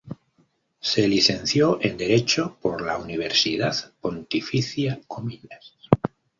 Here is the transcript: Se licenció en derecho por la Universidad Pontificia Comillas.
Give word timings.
Se 0.79 1.07
licenció 1.07 1.77
en 1.79 1.95
derecho 1.95 2.57
por 2.59 2.81
la 2.81 2.97
Universidad 2.97 3.75
Pontificia 4.01 4.99
Comillas. 5.05 5.75